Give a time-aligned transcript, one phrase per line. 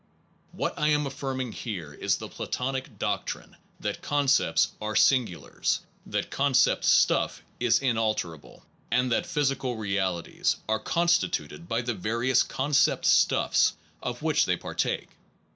[0.51, 6.55] What I am affirming here is the platonic doctrine that concepts are singulars, that con
[6.55, 13.05] cept stuff is inalterable, and that physical realities are constituted by the various con cept
[13.05, 15.09] stuff s of which they partake.